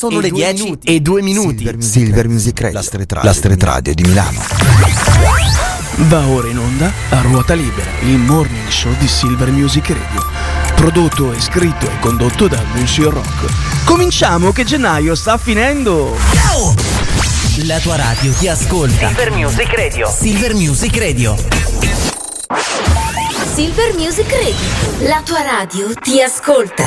[0.00, 0.94] Sono e le due 10 minuti.
[0.94, 1.56] e 2 minuti.
[1.56, 4.40] Silver Music, Silver Music Radio, La street radio la street di radio di Milano.
[5.96, 10.24] Va ora in onda a ruota libera, il morning show di Silver Music Radio.
[10.76, 13.84] Prodotto e scritto e condotto da Monsieur Rock.
[13.86, 16.16] Cominciamo che gennaio sta finendo!
[17.64, 19.08] La tua radio ti ascolta.
[19.08, 20.08] Silver Music Radio.
[20.08, 21.36] Silver Music Radio.
[23.52, 25.08] Silver Music Radio.
[25.08, 26.86] La tua radio ti ascolta.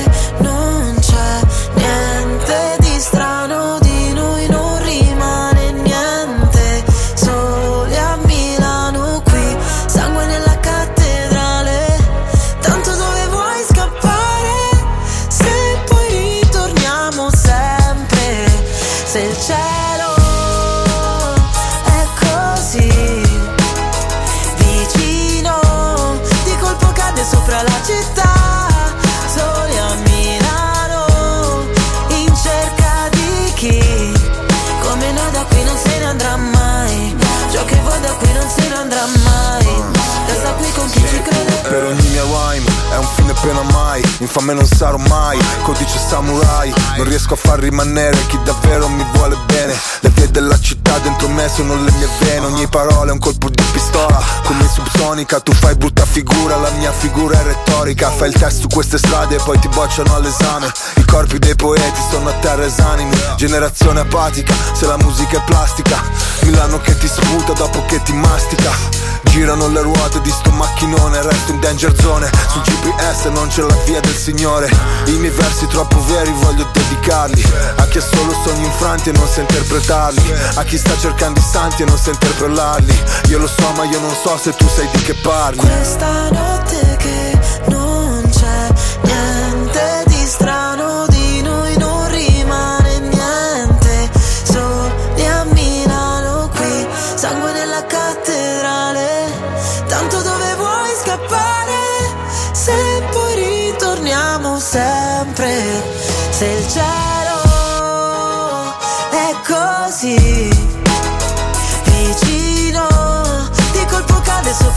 [43.33, 46.71] fine pena mai Infame non sarò mai, codice samurai.
[46.97, 49.73] Non riesco a far rimanere chi davvero mi vuole bene.
[50.01, 52.45] Le vie della città dentro me sono le mie vene.
[52.45, 55.39] Ogni parola è un colpo di pistola Come subsonica.
[55.39, 58.09] Tu fai brutta figura La mia figura è retorica.
[58.11, 60.71] Fai il test su queste strade e poi ti bocciano all'esame.
[60.95, 66.01] I corpi dei poeti sono a terra esanimi Generazione apatica, se la musica è plastica.
[66.41, 69.09] Milano che ti sputa dopo che ti mastica.
[69.23, 73.77] Girano le ruote di sto macchinone, resto in danger zone Sul GPS non c'è la
[73.85, 74.69] via del Signore.
[75.05, 77.43] I miei versi troppo veri voglio dedicarli.
[77.77, 80.33] A chi ha solo sogni infranti e non sa interpretarli.
[80.55, 83.03] A chi sta cercando i santi e non sa interpellarli.
[83.29, 85.59] Io lo so ma io non so se tu sai di che parli.
[85.59, 88.67] Questa notte che non c'è
[89.01, 91.10] niente di strano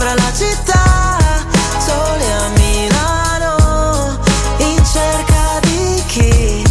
[0.05, 1.19] sopra la città
[1.79, 4.19] sole a Milano
[4.59, 6.63] in cerca di chi?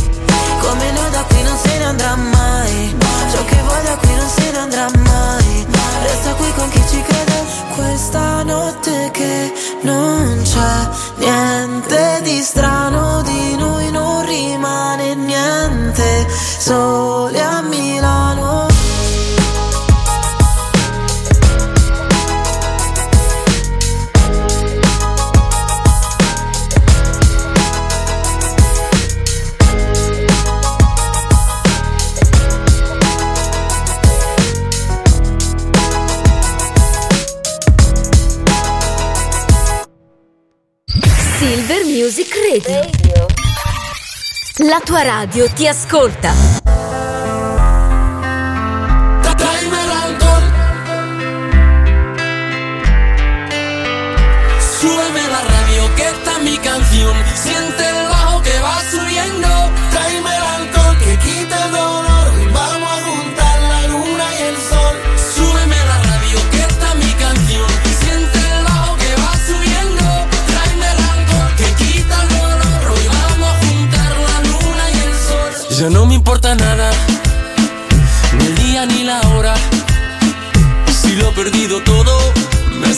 [0.60, 2.96] Come noi da qui non se ne andrà mai
[3.32, 5.66] ciò che vuoi da qui non se ne andrà mai.
[6.04, 7.44] Resta qui con chi ci crede
[7.76, 16.28] questa notte che non c'è niente di strano di noi non rimane niente
[16.60, 17.13] sole
[44.74, 47.13] La tua radio ti ascolta.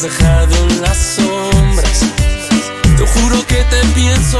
[0.05, 2.01] Dejado en las sombras.
[2.95, 4.39] Te juro que te pienso,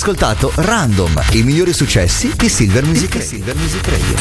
[0.00, 3.28] ascoltato Random, i migliori successi di Silver Music Radio.
[3.28, 4.14] Silver Music Radio.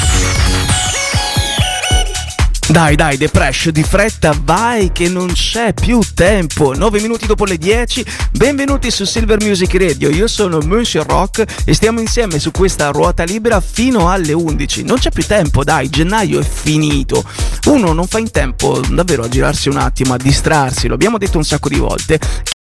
[2.68, 6.76] Dai, dai, Depresh, di fretta, vai che non c'è più tempo.
[6.76, 10.10] 9 minuti dopo le 10, benvenuti su Silver Music Radio.
[10.10, 14.84] Io sono Monsieur Rock e stiamo insieme su questa ruota libera fino alle 11.
[14.84, 17.24] Non c'è più tempo, dai, gennaio è finito.
[17.68, 21.38] Uno non fa in tempo davvero a girarsi un attimo, a distrarsi, lo abbiamo detto
[21.38, 22.20] un sacco di volte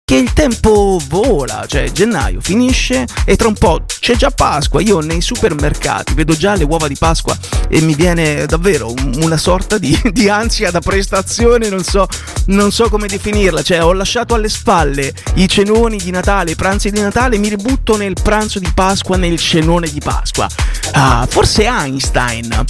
[0.10, 4.80] che il tempo vola, cioè gennaio finisce e tra un po' c'è già Pasqua.
[4.80, 7.38] Io nei supermercati vedo già le uova di Pasqua
[7.68, 12.08] e mi viene davvero un- una sorta di, di ansia da prestazione, non so,
[12.46, 13.62] non so come definirla.
[13.62, 17.98] Cioè, ho lasciato alle spalle i cenoni di Natale, i pranzi di Natale, mi ributto
[17.98, 20.48] nel pranzo di Pasqua, nel cenone di Pasqua.
[20.94, 22.64] Ah, forse Einstein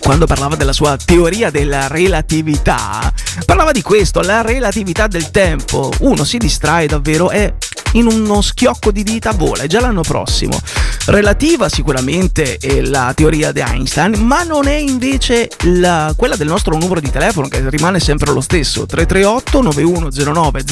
[0.00, 3.12] quando parlava della sua teoria della relatività,
[3.44, 5.92] parlava di questo, la relatività del tempo.
[6.00, 7.54] Uno si distrae davvero e
[7.92, 10.58] in uno schiocco di dita vola, è già l'anno prossimo.
[11.06, 16.76] Relativa sicuramente è la teoria di Einstein, ma non è invece la- quella del nostro
[16.76, 20.62] numero di telefono che rimane sempre lo stesso, 338 9109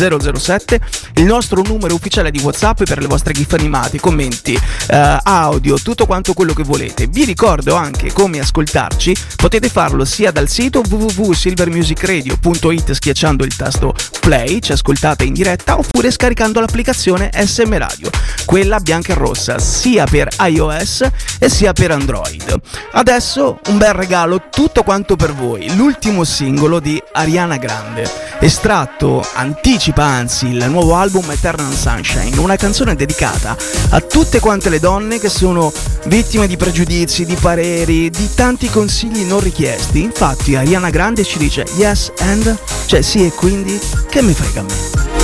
[0.41, 0.81] 007,
[1.15, 6.07] il nostro numero ufficiale di WhatsApp per le vostre gif animate, commenti, eh, audio, tutto
[6.07, 7.07] quanto quello che volete.
[7.09, 14.61] Vi ricordo anche come ascoltarci, potete farlo sia dal sito www.silvermusicradio.it schiacciando il tasto play,
[14.61, 18.11] ci ascoltate in diretta, oppure scaricando l'applicazione SM Radio,
[18.45, 21.09] quella bianca e rossa, sia per iOS
[21.39, 22.61] e sia per Android.
[22.93, 28.11] Adesso un bel regalo tutto quanto per voi, l'ultimo singolo di Ariana Grande,
[28.41, 33.57] estratto, anticipa anzi il nuovo album Eternal Sunshine, una canzone dedicata
[33.91, 35.73] a tutte quante le donne che sono
[36.07, 40.03] vittime di pregiudizi, di pareri, di tanti consigli non richiesti.
[40.03, 44.63] Infatti Ariana Grande ci dice yes and, cioè sì e quindi che mi frega a
[44.63, 45.18] me.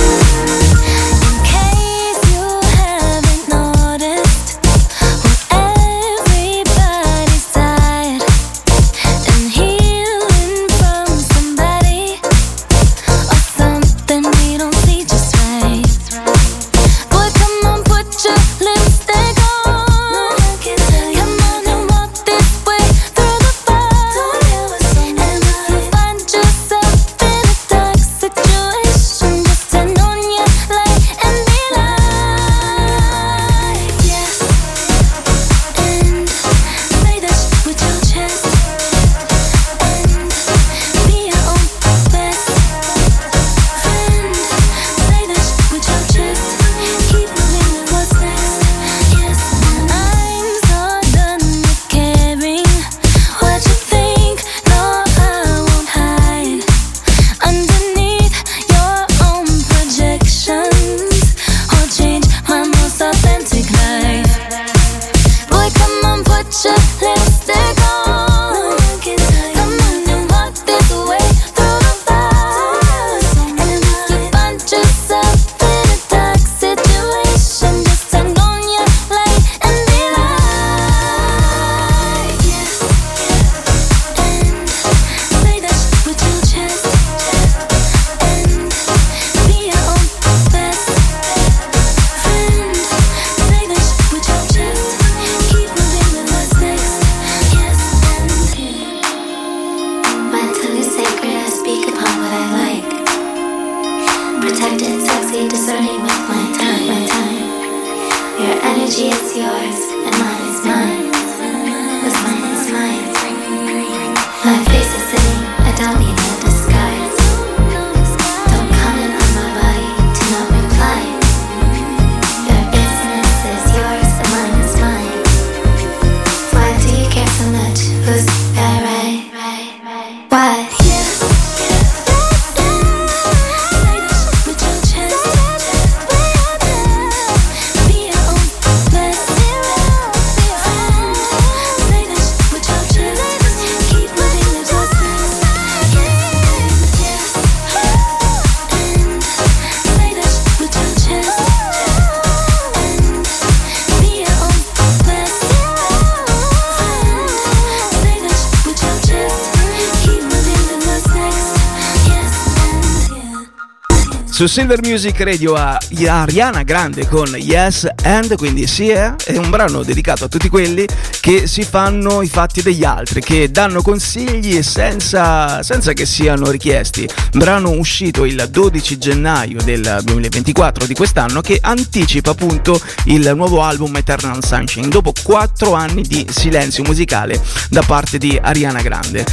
[164.35, 169.49] Su Silver Music Radio a Ariana Grande con Yes and, quindi sì è, è un
[169.49, 170.85] brano dedicato a tutti quelli
[171.21, 177.07] che si fanno i fatti degli altri, che danno consigli senza, senza che siano richiesti.
[177.31, 183.95] Brano uscito il 12 gennaio del 2024 di quest'anno che anticipa appunto il nuovo album
[183.95, 189.23] Eternal Sunshine dopo 4 anni di silenzio musicale da parte di Ariana Grande.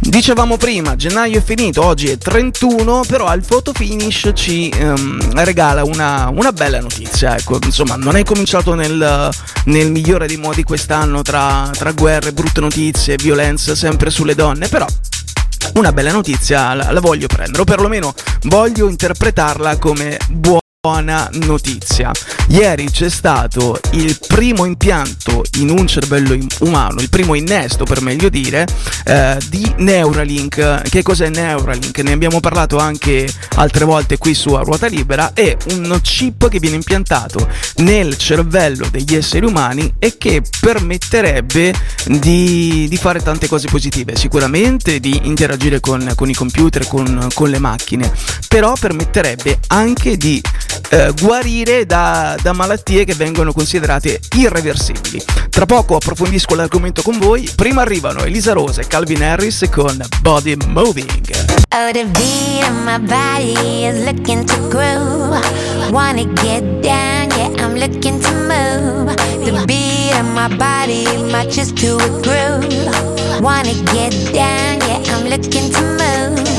[0.00, 5.82] Dicevamo prima, gennaio è finito, oggi è 31, però al photo finish ci ehm, regala
[5.84, 7.36] una, una bella notizia.
[7.36, 9.28] Ecco, insomma, non è cominciato nel,
[9.64, 14.86] nel migliore dei modi quest'anno tra, tra guerre, brutte notizie, violenza sempre sulle donne, però
[15.74, 22.12] una bella notizia la, la voglio prendere, o perlomeno voglio interpretarla come buona buona notizia.
[22.50, 28.28] Ieri c'è stato il primo impianto in un cervello umano, il primo innesto per meglio
[28.28, 28.64] dire,
[29.04, 30.82] eh, di Neuralink.
[30.88, 31.98] Che cos'è Neuralink?
[31.98, 35.32] Ne abbiamo parlato anche altre volte qui su A Ruota Libera.
[35.32, 42.86] È un chip che viene impiantato nel cervello degli esseri umani e che permetterebbe di,
[42.88, 44.14] di fare tante cose positive.
[44.14, 48.12] Sicuramente di interagire con, con i computer, con, con le macchine,
[48.46, 50.40] però permetterebbe anche di
[50.90, 55.22] eh, guarire da, da malattie che vengono considerate irreversibili.
[55.50, 57.48] Tra poco approfondisco l'argomento con voi.
[57.54, 61.56] Prima arrivano Elisa Rose e Calvin Harris con Body Moving.
[61.74, 65.38] Oh, the beat of my body is looking to groove.
[65.90, 69.14] Wanna get down, yeah, I'm looking to move.
[69.44, 73.42] The beat of my body matches to a groove.
[73.42, 76.57] Wanna get down, yeah, I'm looking to move.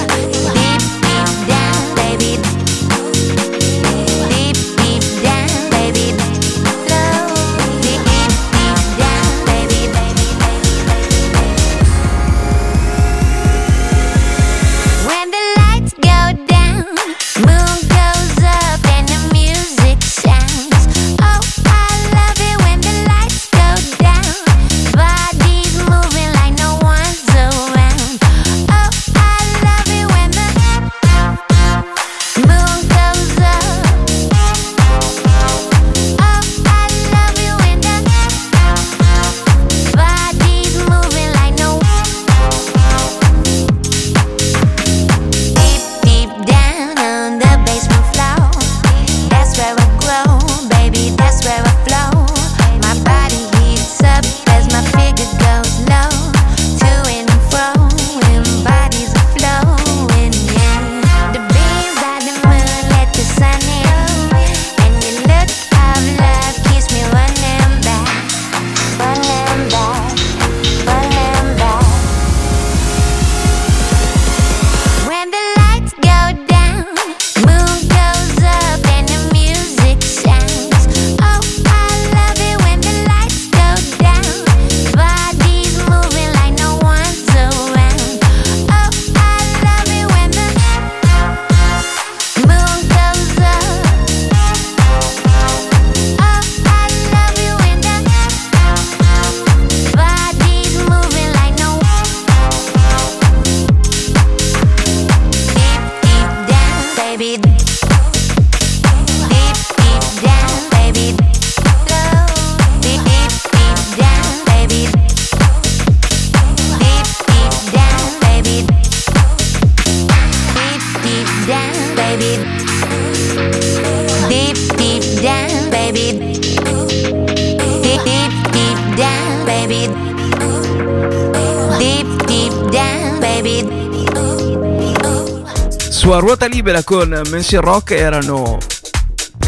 [136.59, 138.57] Libera con Mention Rock erano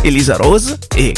[0.02, 1.14] Elisa Rose e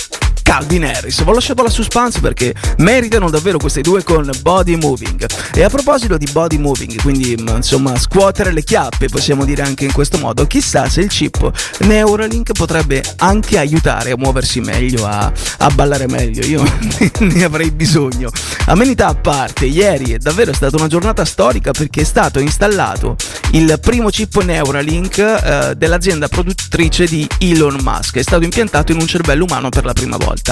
[0.54, 1.24] Calvin Harris.
[1.24, 5.26] Vi ho lasciato la suspense perché meritano davvero questi due con Body Moving.
[5.52, 9.86] E a proposito di Body Moving, quindi mm, insomma scuotere le chiappe, possiamo dire anche
[9.86, 15.32] in questo modo, chissà se il chip Neuralink potrebbe anche aiutare a muoversi meglio, a,
[15.58, 16.46] a ballare meglio.
[16.46, 16.64] Io
[17.18, 18.30] ne avrei bisogno.
[18.66, 23.16] Amenità a parte, ieri è davvero stata una giornata storica perché è stato installato
[23.54, 28.18] il primo chip Neuralink eh, dell'azienda produttrice di Elon Musk.
[28.18, 30.43] È stato impiantato in un cervello umano per la prima volta.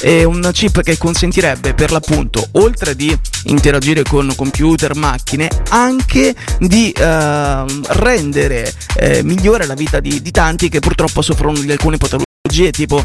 [0.00, 6.90] È un chip che consentirebbe per l'appunto, oltre di interagire con computer, macchine, anche di
[6.90, 12.70] eh, rendere eh, migliore la vita di, di tanti che purtroppo soffrono di alcune patologie
[12.70, 13.04] tipo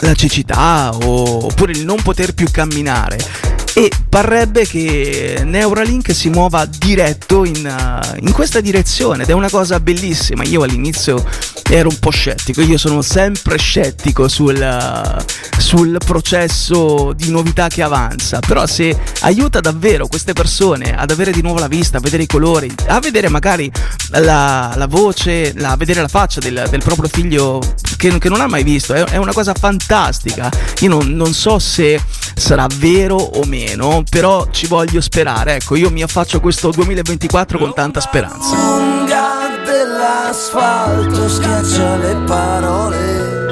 [0.00, 3.53] la cecità oppure il non poter più camminare.
[3.76, 9.50] E parrebbe che Neuralink si muova diretto in, uh, in questa direzione ed è una
[9.50, 10.44] cosa bellissima.
[10.44, 11.24] Io all'inizio
[11.68, 17.82] ero un po' scettico, io sono sempre scettico sul, uh, sul processo di novità che
[17.82, 22.22] avanza, però se aiuta davvero queste persone ad avere di nuovo la vista, a vedere
[22.22, 23.68] i colori, a vedere magari
[24.10, 27.60] la, la voce, la- a vedere la faccia del, del proprio figlio
[27.96, 30.48] che, che non ha mai visto, è, è una cosa fantastica.
[30.80, 32.00] Io non, non so se
[32.34, 35.56] sarà vero o meno, però ci voglio sperare.
[35.56, 38.56] Ecco, io mi affaccio a questo 2024 con tanta speranza.
[38.56, 43.42] lunga dell'asfalto schiaccia le parole.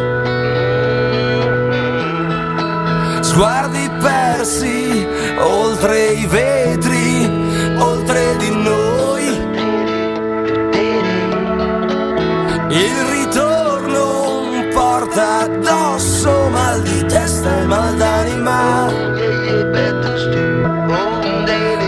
[3.23, 5.07] Sguardi persi
[5.39, 7.31] oltre i vetri,
[7.79, 9.27] oltre di noi.
[12.69, 13.12] Il
[15.13, 18.91] porta addosso mal di testa e mal d'anima.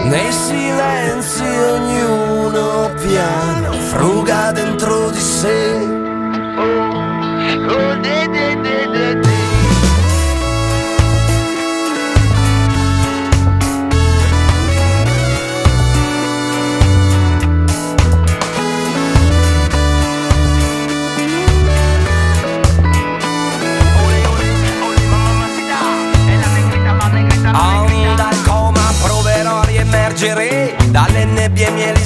[0.04, 5.92] Nei silenzi ognuno piano fruga dentro di sé.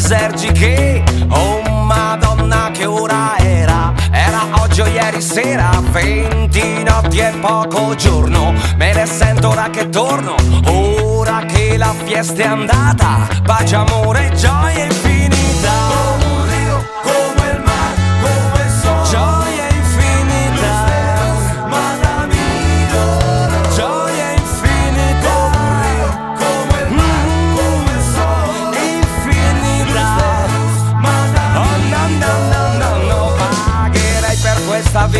[0.09, 3.93] Nebbie mielisergiche Oh madonna che ora era?
[4.11, 8.53] Era oggi o ieri sera Venti notti e poco giorno.
[8.77, 10.35] Me ne sento ora che torno
[10.67, 13.29] Ora che la fiesta è andata.
[13.45, 16.08] Pace, amore, gioia infinita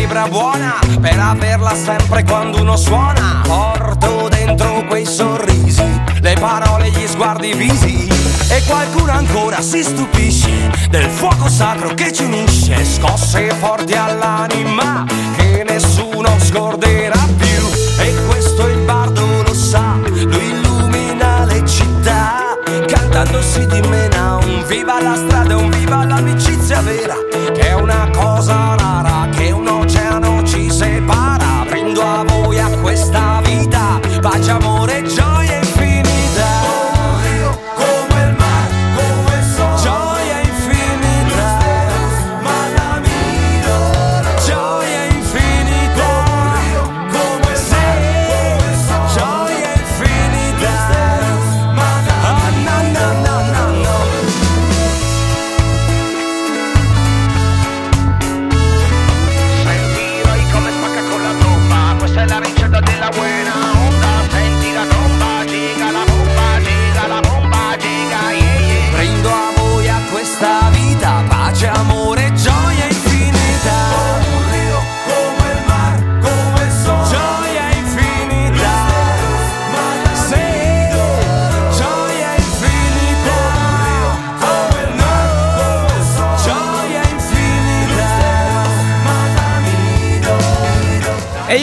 [0.09, 3.41] vibra buona Per averla sempre quando uno suona.
[3.45, 5.83] Porto dentro quei sorrisi
[6.21, 8.07] Le parole, gli sguardi visi.
[8.49, 12.83] E qualcuno ancora si stupisce Del fuoco sacro che ci unisce.
[12.83, 15.05] Scosse forti all'anima
[15.37, 17.69] Che nessuno scorderà più.
[17.99, 22.57] E questo il bardo lo sa Lui illumina le città.
[22.87, 27.15] Cantando si dimena un viva la strada, un viva l'amicizia vera
[27.53, 29.08] Che è una cosa rara,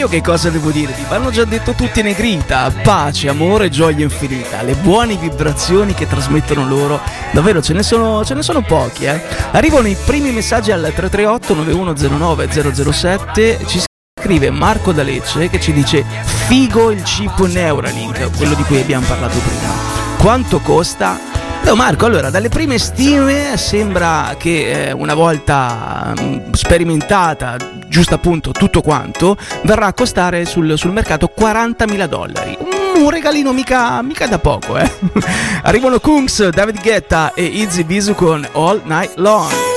[0.07, 1.05] io che cosa devo dirvi?
[1.09, 7.01] Vanno già detto tutti Negrita, pace, amore, gioia infinita, le buone vibrazioni che trasmettono loro,
[7.33, 9.21] davvero ce ne sono, ce ne sono pochi, eh.
[9.53, 12.49] Arrivano i primi messaggi al 338 9109
[12.93, 13.83] 007, ci
[14.21, 16.05] scrive Marco da Lecce che ci dice
[16.47, 19.75] figo il chip Neuralink, quello di cui abbiamo parlato prima.
[20.19, 21.36] Quanto costa?
[21.67, 27.57] Ciao Marco, allora dalle prime stime sembra che eh, una volta mm, sperimentata,
[27.89, 32.57] giusto appunto tutto quanto, verrà a costare sul, sul mercato 40.000 dollari.
[32.95, 34.89] Un regalino mica, mica da poco, eh.
[35.63, 39.76] Arrivano Kungs, David Guetta e Izzy Bisu con All Night Long.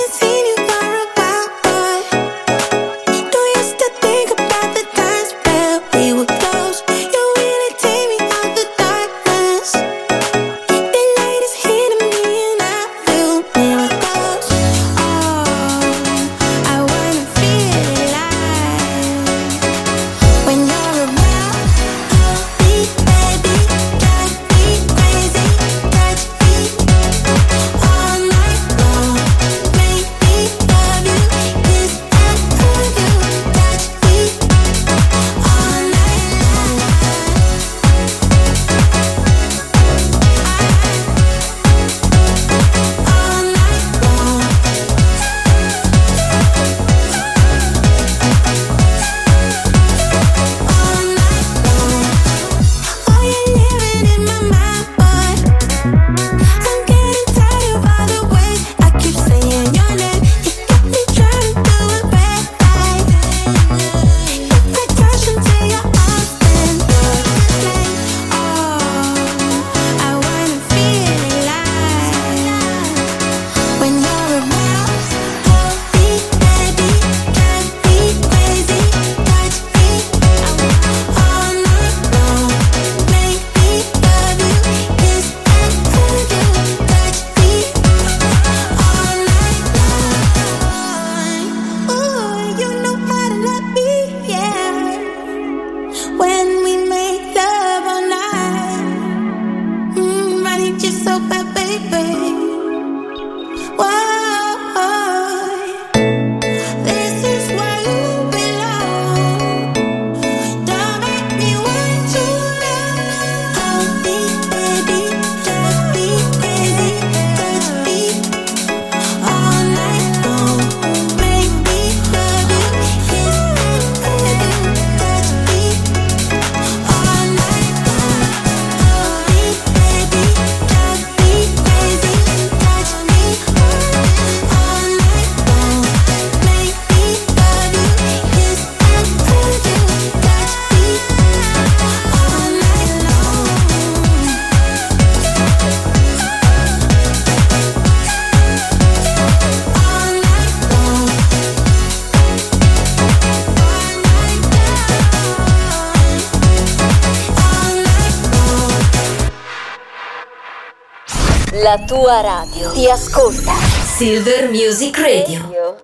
[161.70, 163.54] La tua radio ti ascolta.
[163.96, 165.78] Silver Music Radio.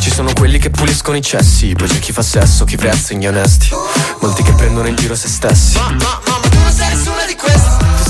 [0.00, 3.26] Ci sono quelli che puliscono i cessi, poi c'è chi fa sesso, chi prezza gli
[3.26, 3.68] onesti.
[4.20, 5.76] Molti che prendono in giro se stessi.
[5.76, 6.31] Ma, ma, ma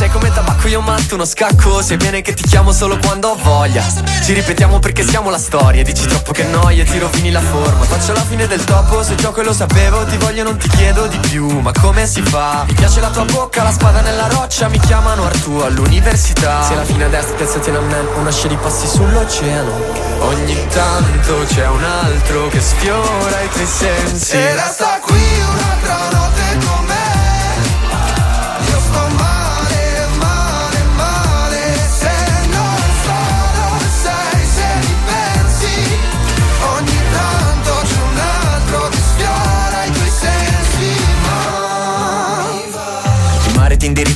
[0.03, 1.81] sei come tabacco, io matto uno scacco.
[1.81, 3.85] Sai bene che ti chiamo solo quando ho voglia.
[4.25, 5.85] Ci ripetiamo perché siamo la storia.
[5.85, 7.85] Dici troppo che noia, ti rovini la forma.
[7.85, 10.05] Faccio la fine del topo, se gioco e lo sapevo.
[10.05, 11.47] Ti voglio, non ti chiedo di più.
[11.61, 12.65] Ma come si fa?
[12.67, 14.67] Mi piace la tua bocca, la spada nella roccia.
[14.67, 16.65] Mi chiamano Artù all'università.
[16.65, 17.99] Se la fine a destra, piazzati a me.
[18.17, 19.71] Una scia di passi sull'oceano.
[20.19, 24.35] Ogni tanto c'è un altro che sfiora i tuoi sensi.
[24.35, 25.42] E resta qui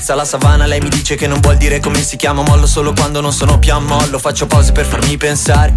[0.07, 2.43] indirizza alla savana, lei mi dice che non vuol dire come si chiama.
[2.43, 4.19] Mollo solo quando non sono più a mollo.
[4.19, 5.75] Faccio pause per farmi pensare.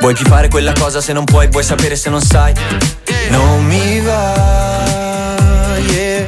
[0.00, 1.00] Vuoi più fare quella cosa?
[1.00, 2.54] Se non puoi, vuoi sapere se non sai.
[3.28, 6.26] Non mi va, yeah,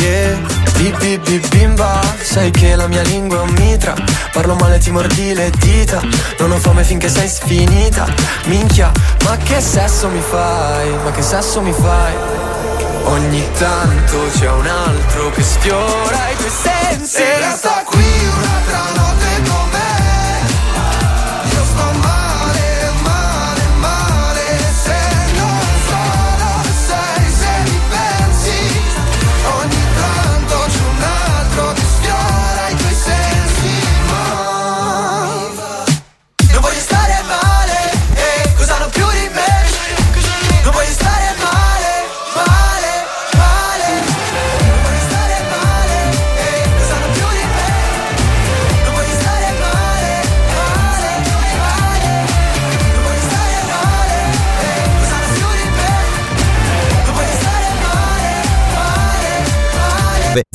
[0.00, 0.56] yeah.
[0.76, 3.94] Bi, bi, bi, bimba, sai che la mia lingua è un mitra.
[4.32, 6.00] Parlo male, ti mordi le dita.
[6.38, 8.06] Non ho fame finché sei sfinita.
[8.44, 8.92] Minchia,
[9.24, 10.90] ma che sesso mi fai?
[11.04, 12.57] Ma che sesso mi fai?
[13.08, 17.22] Ogni tanto c'è un altro che sfiora i tuoi sensi.
[17.22, 19.37] E resta qui un'altra notte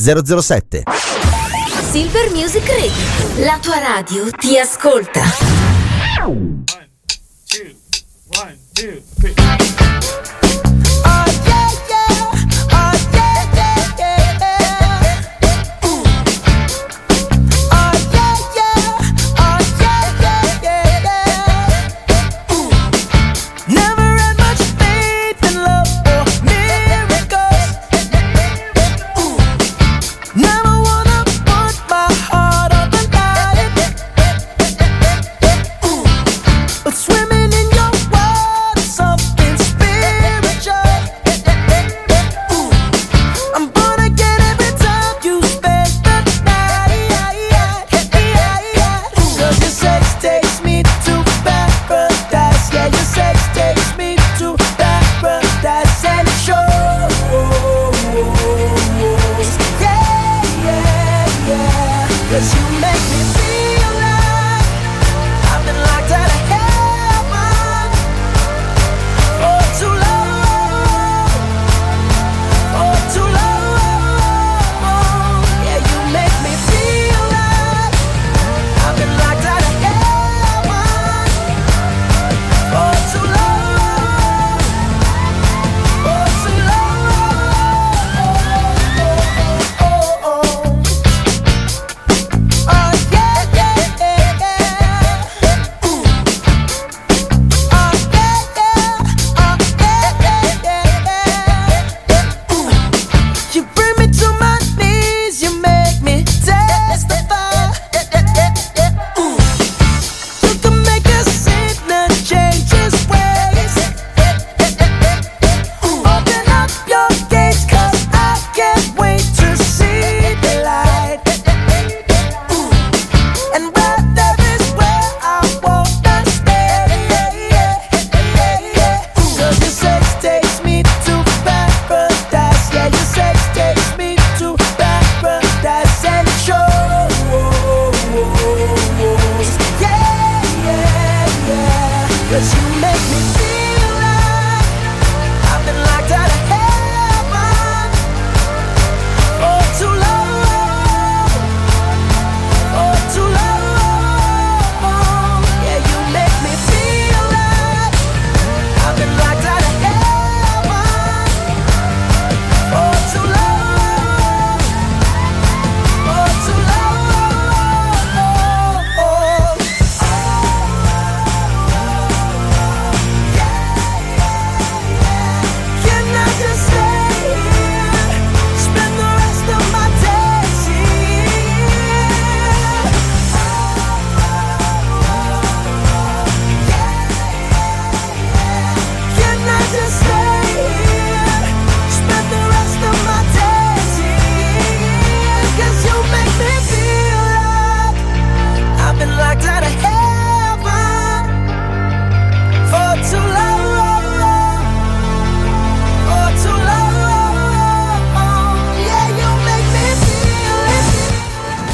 [0.03, 0.83] 007.
[1.91, 3.45] Silver Music Radio.
[3.45, 5.21] La tua radio ti ascolta.
[8.75, 9.72] Never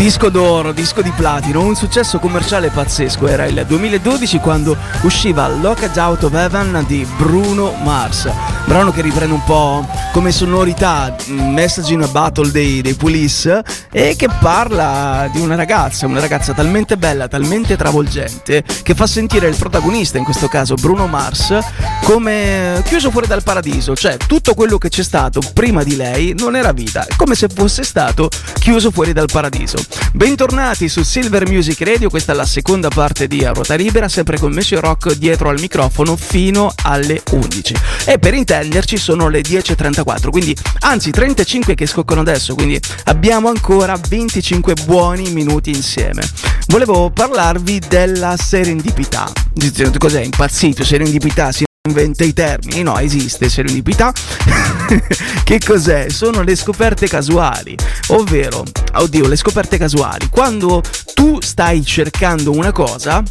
[0.10, 3.28] Disco d'oro, disco di platino, un successo commerciale pazzesco.
[3.28, 8.28] Era il 2012 quando usciva Locked Out of Heaven di Bruno Mars.
[8.66, 13.64] Brano che riprende un po' come sonorità mm, Message in a Battle dei, dei Police
[13.92, 19.48] e che parla di una ragazza, una ragazza talmente bella, talmente travolgente, che fa sentire
[19.48, 21.56] il protagonista, in questo caso Bruno Mars,
[22.04, 23.96] come chiuso fuori dal paradiso.
[23.96, 27.84] Cioè, tutto quello che c'è stato prima di lei non era vita, come se fosse
[27.84, 29.78] stato chiuso fuori dal paradiso.
[30.12, 34.38] Bentornati su Silver Music Radio, questa è la seconda parte di A Ruota Libera, sempre
[34.38, 37.76] con Monsieur Rock dietro al microfono fino alle 11.
[38.06, 44.00] E per intenderci sono le 10.34, quindi anzi 35 che scoccano adesso, quindi abbiamo ancora
[44.10, 46.28] 25 buoni minuti insieme.
[46.68, 49.32] Volevo parlarvi della serendipità.
[49.98, 50.22] Cos'è?
[50.22, 51.52] Impazzito, serendipità,
[51.90, 54.14] inventa i termini, no, esiste serendipità.
[55.44, 56.10] che cos'è?
[56.10, 57.76] Sono le scoperte casuali,
[58.08, 60.30] ovvero, oddio, le scoperte casuali.
[60.30, 60.82] Quando
[61.14, 63.24] tu stai cercando una cosa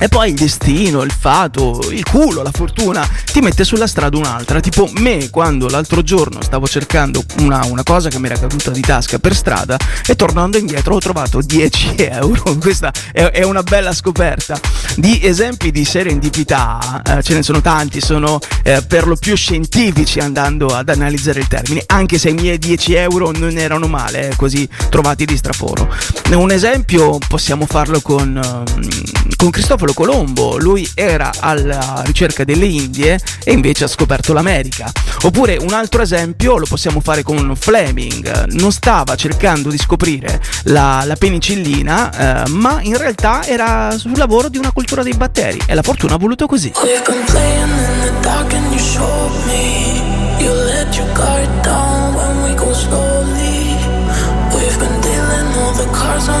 [0.00, 4.60] E poi il destino, il fato, il culo, la fortuna ti mette sulla strada un'altra.
[4.60, 8.80] Tipo me quando l'altro giorno stavo cercando una, una cosa che mi era caduta di
[8.80, 9.76] tasca per strada
[10.06, 12.56] e tornando indietro ho trovato 10 euro.
[12.58, 14.58] Questa è, è una bella scoperta.
[14.96, 20.18] Di esempi di serendipità eh, ce ne sono tanti, sono eh, per lo più scientifici
[20.18, 24.36] andando ad analizzare il termine, anche se i miei 10 euro non erano male, eh,
[24.36, 25.92] così trovati di straforo.
[26.30, 33.20] Un esempio possiamo farlo con, ehm, con Cristoforo Colombo, lui era alla ricerca delle Indie
[33.44, 34.90] e invece ha scoperto l'America.
[35.22, 41.02] Oppure un altro esempio lo possiamo fare con Fleming, non stava cercando di scoprire la,
[41.04, 45.74] la penicillina, eh, ma in realtà era sul lavoro di una cultura dei batteri e
[45.74, 46.72] la fortuna ha voluto così.
[46.82, 47.24] We've been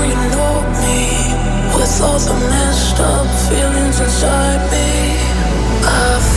[0.06, 0.83] you know me.
[1.94, 5.14] With all the messed up feelings inside me.
[5.86, 6.33] I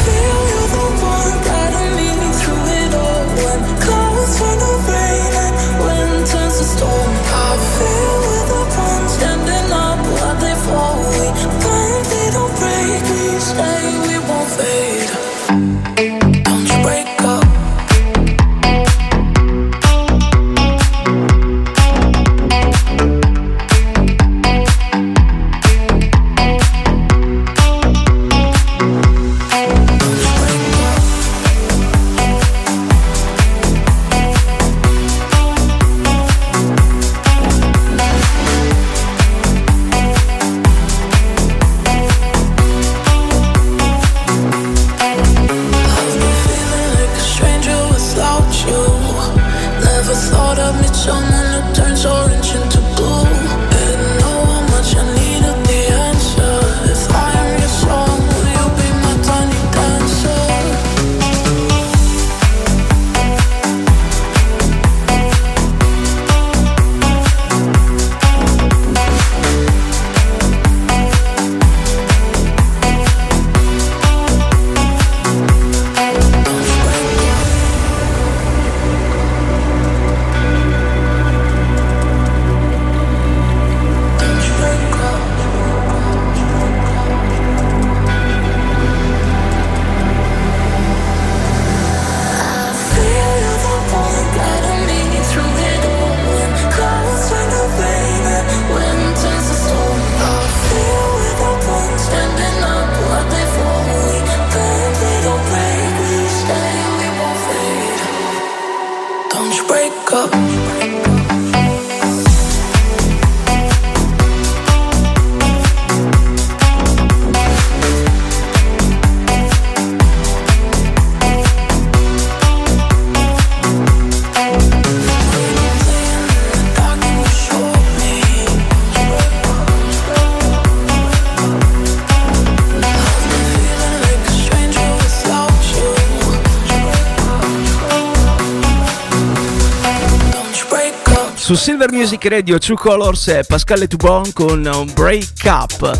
[141.47, 145.97] Su Silver Music Radio True Colors è Pascal Toubon con Break Up.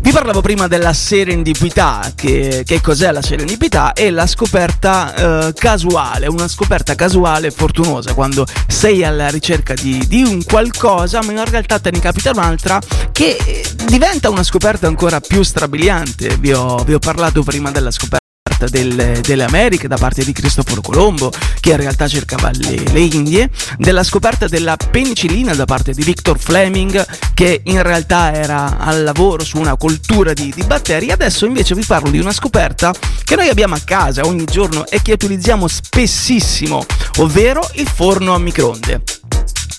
[0.00, 3.92] Vi parlavo prima della serendipità, che, che cos'è la serendipità?
[3.92, 10.04] È la scoperta eh, casuale, una scoperta casuale e fortunosa, quando sei alla ricerca di,
[10.08, 12.80] di un qualcosa, ma in realtà te ne capita un'altra
[13.12, 16.36] che diventa una scoperta ancora più strabiliante.
[16.40, 18.19] Vi ho, vi ho parlato prima della scoperta
[18.66, 21.30] del- delle Americhe da parte di Cristoforo Colombo,
[21.60, 26.38] che in realtà cercava le, le Indie, della scoperta della penicillina da parte di Victor
[26.38, 27.04] Fleming,
[27.34, 31.10] che in realtà era al lavoro su una coltura di, di batteri.
[31.10, 32.92] Adesso invece vi parlo di una scoperta
[33.24, 36.84] che noi abbiamo a casa ogni giorno e che utilizziamo spessissimo,
[37.18, 39.02] ovvero il forno a microonde.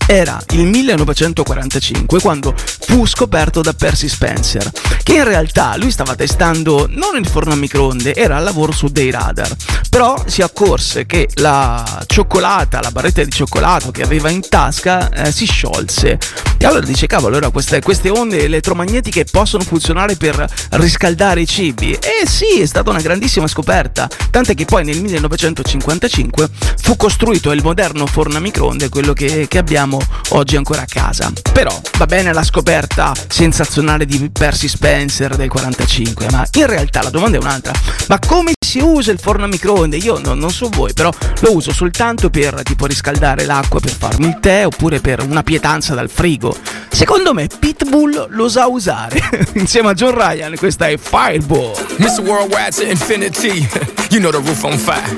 [0.05, 4.69] Era il 1945 quando fu scoperto da Percy Spencer,
[5.03, 8.87] che in realtà lui stava testando non il forno a microonde, era al lavoro su
[8.87, 9.55] dei radar,
[9.89, 15.31] però si accorse che la cioccolata, la barretta di cioccolato che aveva in tasca eh,
[15.31, 16.19] si sciolse.
[16.57, 21.93] E allora dice, cavolo, allora queste, queste onde elettromagnetiche possono funzionare per riscaldare i cibi.
[21.93, 26.49] E sì, è stata una grandissima scoperta, tant'è che poi nel 1955
[26.81, 29.80] fu costruito il moderno forno a microonde, quello che, che abbiamo
[30.29, 31.31] oggi ancora a casa.
[31.51, 37.09] Però va bene la scoperta sensazionale di Percy Spencer del 45, ma in realtà la
[37.09, 37.73] domanda è un'altra.
[38.07, 41.11] Ma come si usa il forno a microonde, io no, non so voi, però
[41.41, 45.93] lo uso soltanto per tipo riscaldare l'acqua per farmi il tè oppure per una pietanza
[45.93, 46.55] dal frigo.
[46.89, 49.19] Secondo me Pitbull lo sa usare.
[49.55, 51.73] Insieme a John Ryan questa è Fireball.
[51.97, 52.21] Mr.
[52.21, 53.67] Worldwide to infinity,
[54.09, 55.17] you know the roof on fire.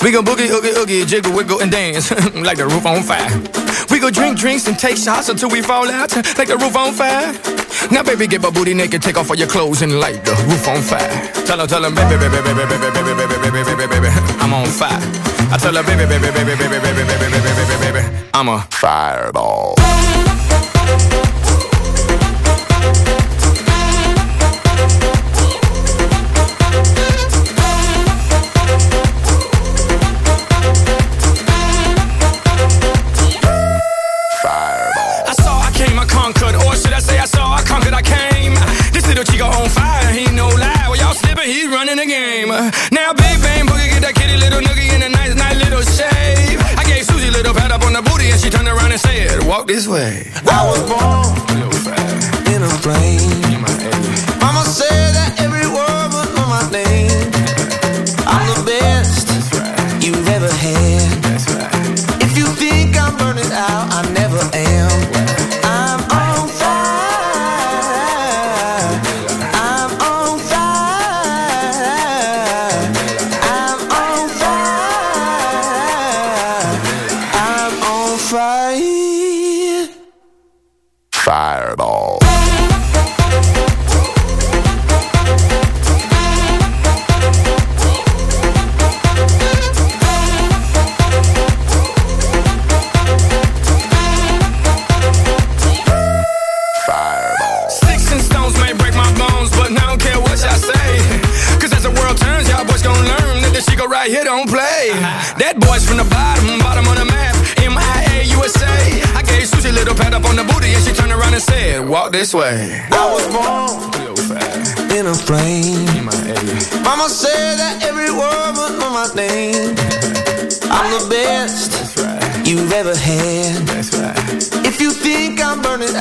[0.00, 3.28] We go boogie, oogie, oogie, jiggle, wiggle and dance like the roof on fire.
[3.90, 6.94] We go drink drinks and take shots until we fall out like the roof on
[6.94, 7.34] fire.
[7.90, 10.66] Now baby get my booty naked, take off all your clothes and light the roof
[10.68, 11.32] on fire.
[11.44, 12.93] Tell them, tell her, baby, baby, baby, baby.
[12.94, 14.08] baby, baby, baby, baby, baby,
[14.40, 14.98] I'm on fire.
[15.52, 18.60] I tell her, baby, baby, baby, baby, baby, baby, baby, baby, baby, baby, I'm a
[18.70, 19.74] fireball.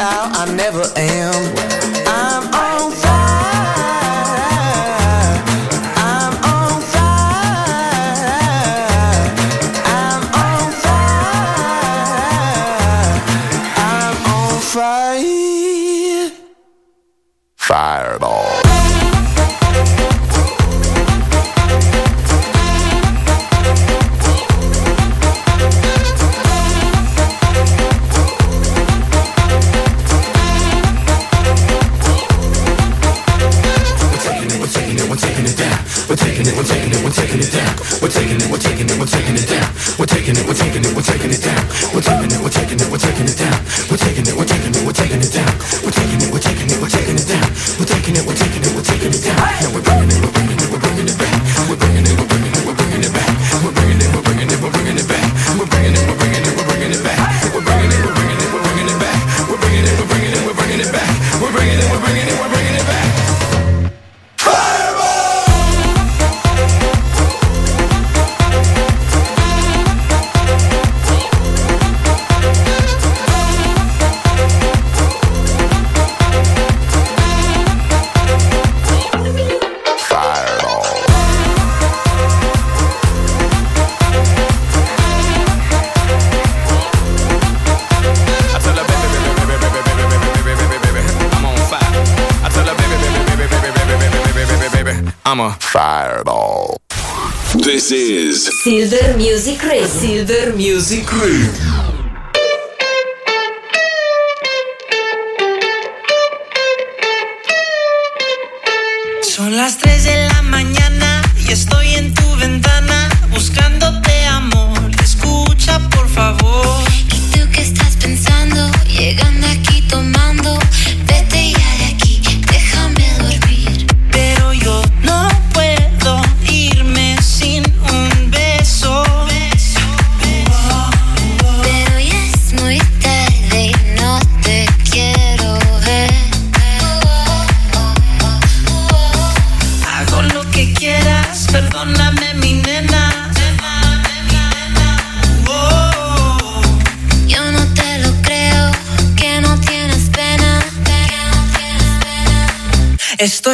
[0.04, 1.63] how I never am.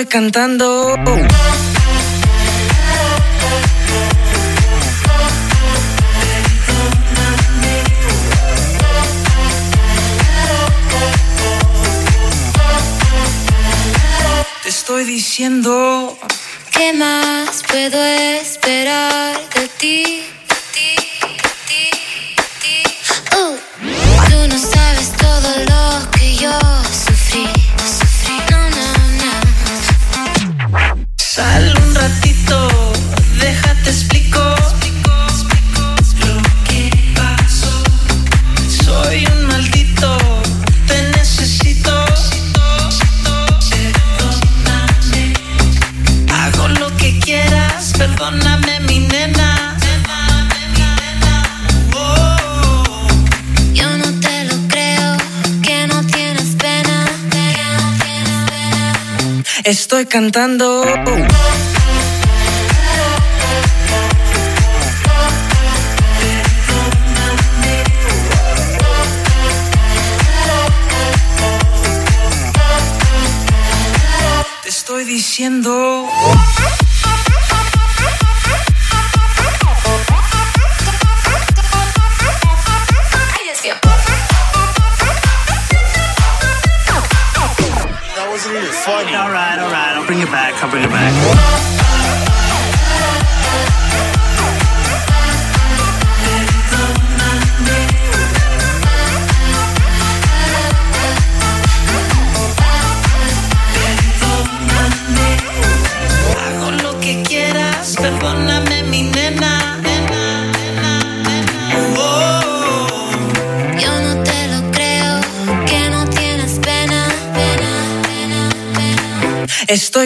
[0.10, 0.97] cantando.
[14.64, 16.18] Te estoy diciendo.
[16.72, 18.03] ¿Qué más puedo
[59.70, 60.82] Estoy cantando.
[74.64, 75.99] Te estoy diciendo.
[90.62, 91.59] I'll it back.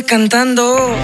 [0.03, 0.95] Cantando.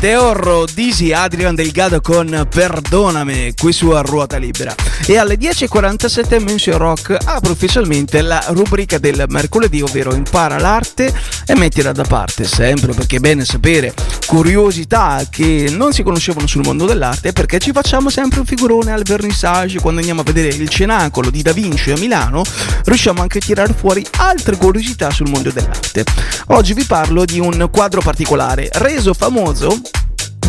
[0.00, 4.74] The Horror, Dizzy Adrian Delgado con Perdoname qui su A Ruota Libera.
[5.06, 11.12] E alle 10.47 Monsieur Rock apre ufficialmente la rubrica del mercoledì, ovvero impara l'arte
[11.44, 13.92] e mettila da parte, sempre perché è bene sapere
[14.24, 19.02] curiosità che non si conoscevano sul mondo dell'arte perché ci facciamo sempre un figurone al
[19.02, 22.44] vernissage quando andiamo a vedere il cenacolo di Da Vinci a Milano,
[22.84, 26.04] riusciamo anche a tirare fuori altre curiosità sul mondo dell'arte.
[26.48, 29.80] Oggi vi parlo di un quadro particolare, reso famoso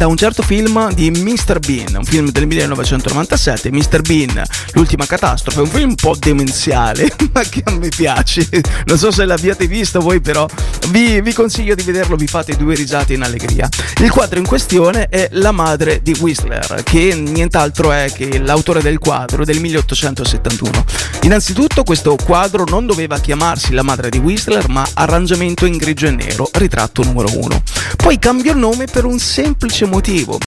[0.02, 1.60] da un certo film di Mr.
[1.60, 4.02] Bean, un film del 1997, Mr.
[4.02, 4.42] Bean,
[4.72, 8.50] l'ultima catastrofe, un film un po' demenziale, ma che a me piace.
[8.86, 10.48] Non so se l'abbiate visto voi, però
[10.90, 13.70] vi, vi consiglio di vederlo, vi fate due risate in allegria.
[14.02, 18.98] Il quadro in questione è La madre di Whistler, che nient'altro è che l'autore del
[18.98, 20.84] quadro del 1871.
[21.22, 26.12] Innanzitutto questo quadro non doveva chiamarsi La madre di Whistler, ma Arrangiamento in grigio e
[26.12, 27.62] nero, ritratto numero uno.
[27.98, 30.40] Poi cambiò nome per un semplice motivo.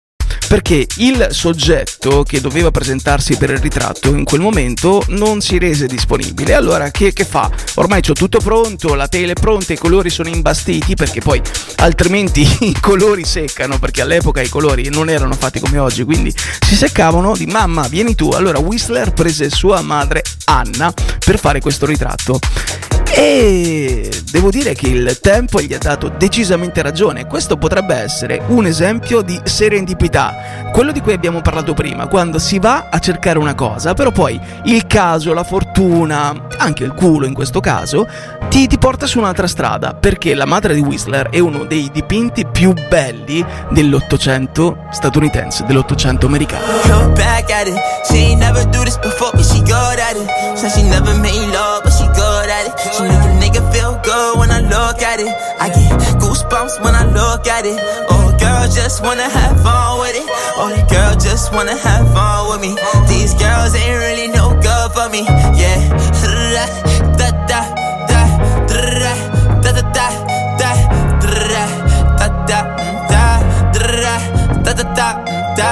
[0.49, 5.86] Perché il soggetto che doveva presentarsi per il ritratto in quel momento non si rese
[5.86, 6.55] disponibile.
[6.55, 7.51] Allora che, che fa?
[7.74, 11.40] Ormai c'ho tutto pronto, la tela è pronta, i colori sono imbastiti perché poi
[11.76, 16.76] altrimenti i colori seccano perché all'epoca i colori non erano fatti come oggi, quindi si
[16.76, 18.30] seccavano di mamma vieni tu.
[18.30, 20.92] Allora Whistler prese sua madre Anna
[21.24, 22.38] per fare questo ritratto.
[23.16, 27.26] E devo dire che il tempo gli ha dato decisamente ragione.
[27.26, 32.58] Questo potrebbe essere un esempio di serendipità, quello di cui abbiamo parlato prima, quando si
[32.58, 37.34] va a cercare una cosa, però poi il caso, la fortuna, anche il culo in
[37.34, 38.08] questo caso,
[38.48, 42.44] ti, ti porta su un'altra strada, perché la madre di Whistler è uno dei dipinti
[42.46, 46.64] più belli dell'Ottocento statunitense, dell'Ottocento americano.
[52.64, 52.94] At it.
[52.94, 55.28] She make a nigga feel good when I look at it.
[55.60, 57.78] I get goosebumps when I look at it.
[58.10, 60.26] Oh, girl, just wanna have fun with it.
[60.56, 62.72] Oh, girl just wanna have fun with me.
[63.08, 65.22] These girls ain't really no good for me.
[65.60, 65.80] Yeah.
[67.18, 67.60] Da da
[68.08, 68.22] da
[68.68, 68.80] da
[69.62, 70.10] da da da da
[70.60, 70.70] da
[72.08, 72.60] da da
[73.10, 73.34] da
[73.82, 75.08] da da da
[75.56, 75.70] da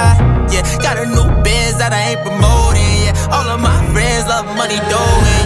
[0.51, 4.45] yeah got a new biz that I ain't promoting yeah all of my friends love
[4.55, 5.43] money doing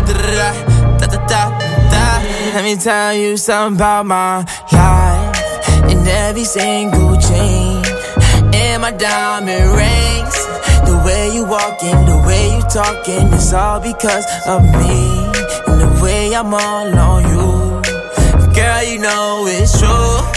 [1.27, 1.49] da
[1.91, 2.07] da.
[2.55, 4.37] Let me tell you something about my
[4.71, 7.83] life And every single chain.
[8.53, 10.37] And my diamond rings.
[10.87, 14.97] The way you walking the way you talking it's all because of me.
[15.67, 18.53] And the way I'm all on you.
[18.53, 20.36] Girl you know it's true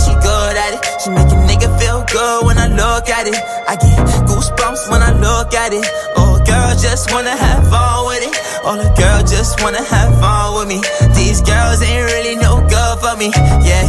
[1.07, 3.35] but feel good when I look at it.
[3.67, 3.97] I get
[4.29, 5.85] goosebumps when I look at it.
[6.15, 8.35] Oh, girl, just wanna have fun with it.
[8.63, 10.79] All the girls just wanna have fun with me.
[11.15, 13.31] These girls ain't really no good for me.
[13.65, 13.85] Yeah.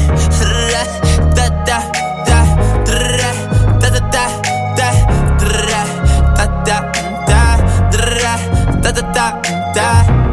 [1.36, 1.78] Da da
[2.28, 2.40] da
[2.88, 3.30] da da
[3.80, 4.24] da da da
[4.78, 4.88] da
[5.48, 5.68] da
[6.64, 6.78] da
[7.28, 7.42] da
[8.82, 9.26] da da da
[9.76, 9.88] da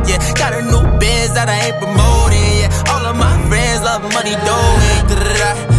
[0.08, 4.04] yeah got a new biz that I ain't promoting yeah all of my friends love
[4.16, 5.79] money doing da da da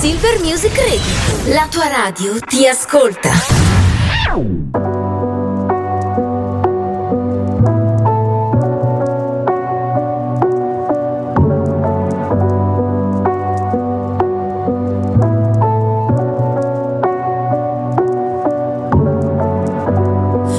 [0.00, 3.30] Silver Music Radio, la tua radio ti ascolta.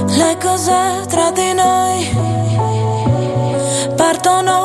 [0.07, 2.09] Le cose tra di noi
[3.95, 4.64] partono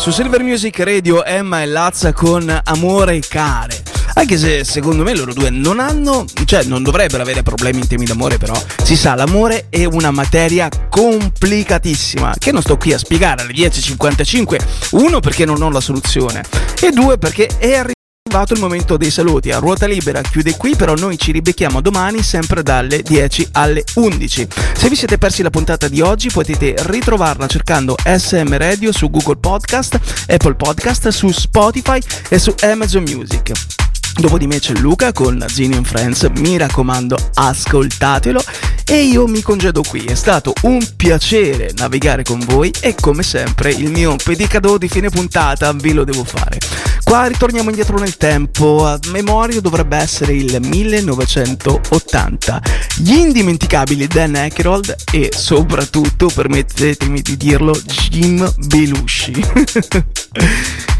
[0.00, 3.82] Su Silver Music Radio Emma e Lazza con Amore Care.
[4.14, 8.06] Anche se secondo me loro due non hanno, cioè non dovrebbero avere problemi in temi
[8.06, 13.42] d'amore, però si sa, l'amore è una materia complicatissima che non sto qui a spiegare
[13.42, 14.58] alle 10.55.
[14.92, 16.44] Uno perché non ho la soluzione
[16.80, 17.99] e due perché è arrivato
[18.30, 19.50] arrivato il momento dei saluti.
[19.50, 24.46] A ruota libera chiude qui, però noi ci ribecchiamo domani sempre dalle 10 alle 11.
[24.76, 29.38] Se vi siete persi la puntata di oggi potete ritrovarla cercando SM Radio su Google
[29.38, 33.89] Podcast, Apple Podcast, su Spotify e su Amazon Music.
[34.16, 38.42] Dopo di me c'è Luca con Zini and Friends, mi raccomando ascoltatelo
[38.84, 43.70] e io mi congedo qui, è stato un piacere navigare con voi e come sempre
[43.70, 46.58] il mio pedicado di fine puntata ve lo devo fare.
[47.02, 52.62] Qua ritorniamo indietro nel tempo, a memoria dovrebbe essere il 1980.
[52.98, 59.44] Gli indimenticabili Dan Aykroyd e soprattutto, permettetemi di dirlo, Jim Belushi.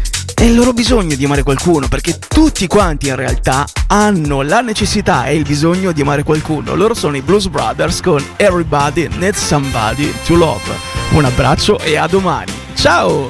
[0.41, 5.25] È il loro bisogno di amare qualcuno, perché tutti quanti in realtà hanno la necessità
[5.25, 6.73] e il bisogno di amare qualcuno.
[6.73, 10.63] Loro sono i Blues Brothers con Everybody Needs Somebody to Love.
[11.11, 12.51] Un abbraccio e a domani.
[12.73, 13.29] Ciao!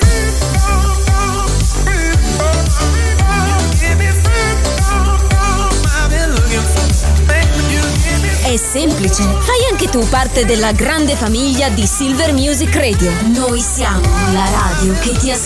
[8.51, 13.09] È semplice, fai anche tu parte della grande famiglia di Silver Music Radio.
[13.27, 14.01] Noi siamo
[14.33, 15.41] la radio che ti ascolta.